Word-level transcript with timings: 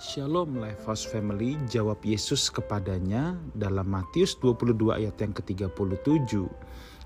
Shalom 0.00 0.56
Lifehouse 0.56 1.04
Family, 1.04 1.60
jawab 1.68 2.00
Yesus 2.00 2.48
kepadanya 2.48 3.36
dalam 3.52 3.84
Matius 3.84 4.32
22 4.40 4.96
ayat 4.96 5.12
yang 5.20 5.36
ke-37. 5.36 6.48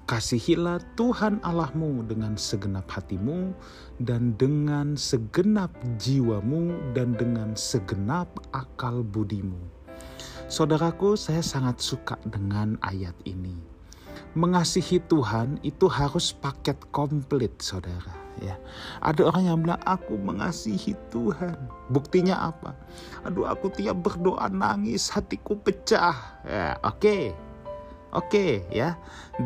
Kasihilah 0.06 0.78
Tuhan 0.94 1.42
Allahmu 1.42 2.06
dengan 2.06 2.38
segenap 2.38 2.86
hatimu 2.86 3.50
dan 3.98 4.38
dengan 4.38 4.94
segenap 4.94 5.74
jiwamu 5.98 6.94
dan 6.94 7.18
dengan 7.18 7.58
segenap 7.58 8.30
akal 8.54 9.02
budimu. 9.02 9.58
Saudaraku, 10.46 11.18
saya 11.18 11.42
sangat 11.42 11.82
suka 11.82 12.14
dengan 12.22 12.78
ayat 12.78 13.18
ini. 13.26 13.58
Mengasihi 14.38 15.02
Tuhan 15.10 15.58
itu 15.66 15.90
harus 15.90 16.30
paket 16.30 16.78
komplit, 16.94 17.58
saudara 17.58 18.23
ya. 18.40 18.56
Ada 19.02 19.30
orang 19.30 19.42
yang 19.46 19.58
bilang 19.62 19.82
aku 19.84 20.18
mengasihi 20.18 20.96
Tuhan. 21.10 21.54
Buktinya 21.90 22.50
apa? 22.50 22.74
Aduh 23.28 23.46
aku 23.46 23.70
tiap 23.70 24.00
berdoa 24.02 24.50
nangis, 24.50 25.10
hatiku 25.12 25.58
pecah. 25.58 26.42
Ya, 26.46 26.78
oke. 26.82 26.98
Okay. 26.98 27.24
Oke 28.14 28.30
okay, 28.30 28.52
ya, 28.70 28.94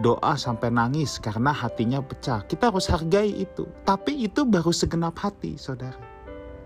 doa 0.04 0.36
sampai 0.36 0.68
nangis 0.68 1.16
karena 1.16 1.56
hatinya 1.56 2.04
pecah. 2.04 2.44
Kita 2.44 2.68
harus 2.68 2.84
hargai 2.92 3.32
itu. 3.32 3.64
Tapi 3.88 4.28
itu 4.28 4.44
baru 4.44 4.68
segenap 4.76 5.16
hati, 5.16 5.56
saudara. 5.56 5.96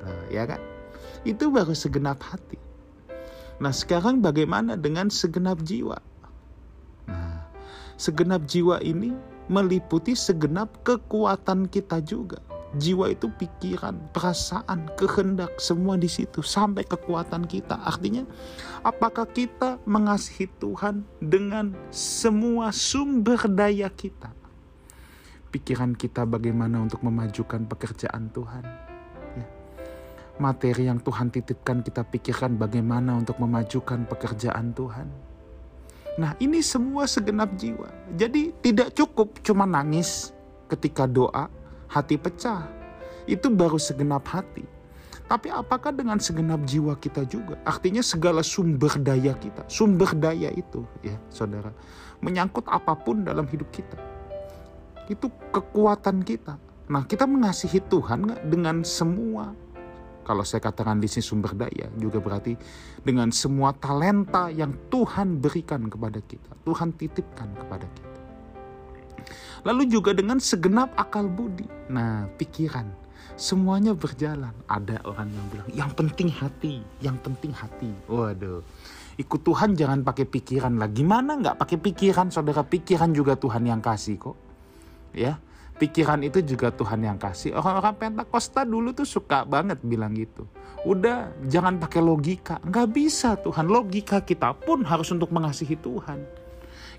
Nah, 0.03 0.27
ya 0.27 0.43
kan? 0.43 0.59
Itu 1.23 1.55
baru 1.55 1.71
segenap 1.71 2.19
hati. 2.27 2.59
Nah 3.63 3.71
sekarang 3.71 4.19
bagaimana 4.19 4.75
dengan 4.75 5.07
segenap 5.07 5.63
jiwa? 5.63 5.95
Nah, 7.07 7.47
segenap 7.95 8.43
jiwa 8.51 8.83
ini 8.83 9.15
meliputi 9.51 10.15
segenap 10.15 10.83
kekuatan 10.87 11.67
kita 11.67 12.03
juga. 12.03 12.39
Jiwa 12.73 13.13
itu 13.13 13.29
pikiran, 13.29 14.01
perasaan, 14.17 14.89
kehendak, 14.97 15.61
semua 15.61 16.01
di 16.01 16.09
situ 16.09 16.41
sampai 16.41 16.89
kekuatan 16.89 17.45
kita. 17.45 17.77
Artinya, 17.85 18.25
apakah 18.81 19.29
kita 19.29 19.77
mengasihi 19.85 20.49
Tuhan 20.57 21.05
dengan 21.21 21.77
semua 21.93 22.73
sumber 22.73 23.45
daya 23.45 23.93
kita? 23.93 24.33
Pikiran 25.53 25.93
kita 25.93 26.25
bagaimana 26.25 26.81
untuk 26.81 27.05
memajukan 27.05 27.69
pekerjaan 27.69 28.33
Tuhan? 28.33 28.65
Ya. 29.37 29.47
Materi 30.41 30.89
yang 30.89 30.97
Tuhan 31.05 31.29
titipkan 31.29 31.85
kita 31.85 32.09
pikirkan 32.09 32.57
bagaimana 32.57 33.21
untuk 33.21 33.37
memajukan 33.37 34.09
pekerjaan 34.09 34.73
Tuhan 34.73 35.32
Nah, 36.21 36.37
ini 36.45 36.61
semua 36.61 37.09
segenap 37.09 37.57
jiwa. 37.57 37.89
Jadi 38.21 38.53
tidak 38.61 38.93
cukup 38.93 39.41
cuma 39.41 39.65
nangis 39.65 40.37
ketika 40.69 41.09
doa, 41.09 41.49
hati 41.89 42.21
pecah. 42.21 42.69
Itu 43.25 43.49
baru 43.49 43.81
segenap 43.81 44.29
hati. 44.29 44.65
Tapi 45.33 45.49
apakah 45.49 45.97
dengan 45.97 46.21
segenap 46.21 46.61
jiwa 46.69 46.93
kita 47.01 47.25
juga? 47.25 47.57
Artinya 47.65 48.05
segala 48.05 48.45
sumber 48.45 48.93
daya 49.01 49.33
kita. 49.33 49.65
Sumber 49.65 50.13
daya 50.13 50.53
itu 50.53 50.85
ya 51.01 51.17
saudara. 51.33 51.73
Menyangkut 52.21 52.69
apa 52.69 52.93
pun 52.93 53.25
dalam 53.25 53.49
hidup 53.49 53.73
kita. 53.73 53.97
Itu 55.09 55.33
kekuatan 55.49 56.21
kita. 56.21 56.61
Nah 56.93 57.09
kita 57.09 57.25
mengasihi 57.25 57.81
Tuhan 57.89 58.29
dengan 58.53 58.85
semua 58.85 59.57
kalau 60.23 60.47
saya 60.47 60.63
katakan 60.63 61.03
di 61.03 61.11
sini 61.11 61.23
sumber 61.23 61.53
daya 61.59 61.91
juga 61.99 62.23
berarti 62.23 62.55
dengan 63.03 63.31
semua 63.35 63.75
talenta 63.75 64.49
yang 64.49 64.71
Tuhan 64.91 65.43
berikan 65.43 65.91
kepada 65.91 66.23
kita, 66.23 66.55
Tuhan 66.63 66.95
titipkan 66.95 67.51
kepada 67.59 67.87
kita. 67.87 68.11
Lalu 69.63 69.87
juga 69.87 70.11
dengan 70.11 70.43
segenap 70.43 70.91
akal 70.99 71.31
budi. 71.31 71.67
Nah, 71.87 72.27
pikiran 72.35 73.03
semuanya 73.39 73.95
berjalan. 73.95 74.53
Ada 74.67 75.03
orang 75.07 75.29
yang 75.31 75.47
bilang, 75.51 75.69
yang 75.71 75.91
penting 75.95 76.29
hati, 76.31 76.83
yang 76.99 77.17
penting 77.23 77.55
hati. 77.55 77.91
Waduh, 78.11 78.63
ikut 79.19 79.41
Tuhan 79.43 79.79
jangan 79.79 80.03
pakai 80.03 80.27
pikiran 80.27 80.79
lah. 80.79 80.91
Gimana 80.91 81.39
nggak 81.39 81.57
pakai 81.59 81.79
pikiran, 81.79 82.31
saudara? 82.35 82.67
Pikiran 82.67 83.15
juga 83.15 83.39
Tuhan 83.39 83.63
yang 83.67 83.79
kasih 83.79 84.19
kok. 84.19 84.37
Ya, 85.13 85.37
pikiran 85.77 86.21
itu 86.23 86.45
juga 86.45 86.71
Tuhan 86.71 87.01
yang 87.03 87.19
kasih. 87.19 87.57
Orang-orang 87.57 87.95
Pentakosta 87.97 88.63
dulu 88.63 88.93
tuh 88.93 89.09
suka 89.09 89.43
banget 89.43 89.81
bilang 89.83 90.13
gitu. 90.15 90.45
Udah 90.83 91.31
jangan 91.47 91.79
pakai 91.79 92.03
logika. 92.03 92.59
Nggak 92.63 92.89
bisa 92.91 93.39
Tuhan. 93.39 93.71
Logika 93.71 94.23
kita 94.23 94.53
pun 94.55 94.83
harus 94.83 95.09
untuk 95.15 95.31
mengasihi 95.31 95.79
Tuhan. 95.79 96.23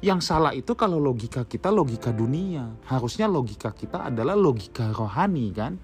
Yang 0.04 0.20
salah 0.28 0.52
itu 0.52 0.76
kalau 0.76 1.00
logika 1.00 1.48
kita 1.48 1.72
logika 1.72 2.12
dunia. 2.12 2.76
Harusnya 2.88 3.28
logika 3.28 3.72
kita 3.72 4.12
adalah 4.12 4.36
logika 4.36 4.92
rohani 4.92 5.52
kan. 5.56 5.80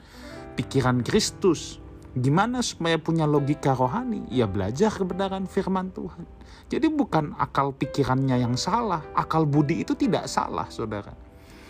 Pikiran 0.56 1.04
Kristus. 1.04 1.80
Gimana 2.18 2.66
supaya 2.66 2.98
punya 2.98 3.30
logika 3.30 3.72
rohani? 3.78 4.28
Ya 4.34 4.50
belajar 4.50 4.92
kebenaran 4.92 5.46
firman 5.48 5.94
Tuhan. 5.94 6.26
Jadi 6.68 6.92
bukan 6.92 7.38
akal 7.40 7.72
pikirannya 7.72 8.44
yang 8.44 8.60
salah. 8.60 9.06
Akal 9.16 9.48
budi 9.48 9.86
itu 9.86 9.96
tidak 9.96 10.28
salah 10.28 10.68
saudara 10.68 11.29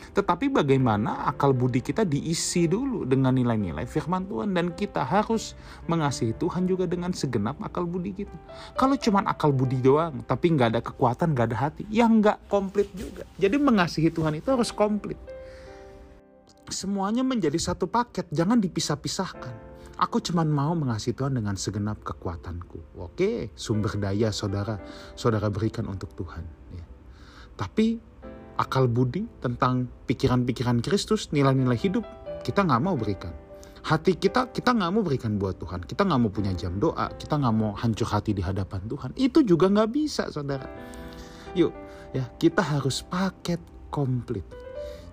tetapi 0.10 0.50
bagaimana 0.50 1.30
akal 1.30 1.54
budi 1.54 1.80
kita 1.86 2.02
diisi 2.02 2.66
dulu 2.66 3.06
dengan 3.06 3.36
nilai-nilai 3.38 3.86
firman 3.86 4.26
Tuhan 4.26 4.52
dan 4.58 4.74
kita 4.74 5.06
harus 5.06 5.54
mengasihi 5.86 6.34
Tuhan 6.38 6.66
juga 6.66 6.90
dengan 6.90 7.14
segenap 7.14 7.62
akal 7.62 7.86
budi 7.86 8.26
kita. 8.26 8.36
Kalau 8.74 8.98
cuma 8.98 9.22
akal 9.26 9.54
budi 9.54 9.78
doang, 9.78 10.26
tapi 10.26 10.50
nggak 10.54 10.70
ada 10.78 10.82
kekuatan, 10.82 11.38
nggak 11.38 11.48
ada 11.54 11.58
hati, 11.70 11.84
yang 11.94 12.20
nggak 12.20 12.50
komplit 12.50 12.90
juga. 12.98 13.24
Jadi 13.38 13.56
mengasihi 13.62 14.10
Tuhan 14.10 14.38
itu 14.42 14.50
harus 14.50 14.74
komplit. 14.74 15.18
Semuanya 16.70 17.26
menjadi 17.26 17.58
satu 17.58 17.90
paket, 17.90 18.30
jangan 18.30 18.62
dipisah-pisahkan. 18.62 19.70
Aku 20.00 20.24
cuma 20.24 20.48
mau 20.48 20.72
mengasihi 20.80 21.12
Tuhan 21.12 21.36
dengan 21.36 21.60
segenap 21.60 22.00
kekuatanku. 22.08 22.96
Oke, 23.04 23.52
sumber 23.52 24.00
daya 24.00 24.32
saudara, 24.32 24.80
saudara 25.12 25.52
berikan 25.52 25.84
untuk 25.92 26.16
Tuhan. 26.16 26.46
Ya. 26.72 26.86
Tapi 27.60 28.00
akal 28.60 28.92
budi, 28.92 29.24
tentang 29.40 29.88
pikiran-pikiran 30.06 30.84
Kristus, 30.84 31.32
nilai-nilai 31.32 31.80
hidup, 31.80 32.04
kita 32.44 32.68
nggak 32.68 32.82
mau 32.84 33.00
berikan. 33.00 33.32
Hati 33.80 34.20
kita, 34.20 34.52
kita 34.52 34.76
nggak 34.76 34.92
mau 34.92 35.02
berikan 35.02 35.40
buat 35.40 35.56
Tuhan. 35.56 35.88
Kita 35.88 36.04
nggak 36.04 36.20
mau 36.20 36.28
punya 36.28 36.52
jam 36.52 36.76
doa. 36.84 37.08
Kita 37.16 37.40
nggak 37.40 37.56
mau 37.56 37.72
hancur 37.80 38.12
hati 38.12 38.36
di 38.36 38.44
hadapan 38.44 38.84
Tuhan. 38.92 39.16
Itu 39.16 39.40
juga 39.48 39.72
nggak 39.72 39.90
bisa, 39.90 40.28
saudara. 40.28 40.68
Yuk, 41.56 41.72
ya 42.12 42.28
kita 42.36 42.60
harus 42.60 43.00
paket 43.08 43.64
komplit. 43.88 44.44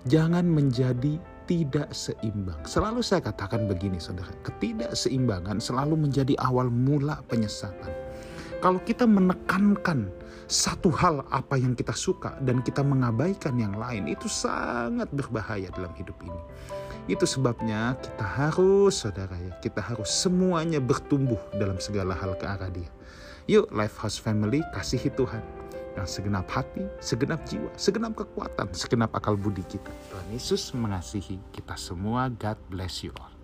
Jangan 0.03 0.43
menjadi 0.43 1.15
tidak 1.47 1.95
seimbang. 1.95 2.59
Selalu 2.67 2.99
saya 2.99 3.23
katakan 3.23 3.71
begini, 3.71 4.03
saudara. 4.03 4.29
Ketidakseimbangan 4.43 5.63
selalu 5.63 5.95
menjadi 5.95 6.35
awal 6.43 6.67
mula 6.67 7.23
penyesatan. 7.31 7.89
Kalau 8.59 8.83
kita 8.83 9.07
menekankan 9.07 10.11
satu 10.47 10.87
hal 10.95 11.27
apa 11.27 11.59
yang 11.59 11.75
kita 11.75 11.91
suka 11.91 12.39
dan 12.39 12.63
kita 12.63 12.79
mengabaikan 12.79 13.59
yang 13.59 13.75
lain 13.75 14.07
itu 14.07 14.31
sangat 14.31 15.11
berbahaya 15.11 15.67
dalam 15.75 15.91
hidup 15.99 16.15
ini. 16.23 16.41
Itu 17.07 17.23
sebabnya 17.23 17.95
kita 17.99 18.23
harus, 18.23 19.03
saudara 19.03 19.35
ya, 19.39 19.55
kita 19.63 19.79
harus 19.79 20.11
semuanya 20.11 20.83
bertumbuh 20.83 21.39
dalam 21.55 21.79
segala 21.79 22.15
hal 22.15 22.35
ke 22.35 22.43
arah 22.47 22.71
dia. 22.71 22.87
Yuk 23.47 23.71
Lifehouse 23.71 24.19
Family 24.19 24.59
kasihi 24.75 25.07
Tuhan 25.15 25.39
yang 25.95 26.07
segenap 26.07 26.47
hati, 26.51 26.83
segenap 26.99 27.39
jiwa, 27.47 27.71
segenap 27.79 28.11
kekuatan, 28.15 28.67
segenap 28.75 29.11
akal 29.15 29.39
budi 29.39 29.63
kita. 29.65 29.91
Tuhan 30.11 30.27
Yesus 30.35 30.75
mengasihi 30.75 31.39
kita 31.55 31.79
semua. 31.79 32.27
God 32.27 32.59
bless 32.67 33.07
you 33.07 33.15
all. 33.15 33.36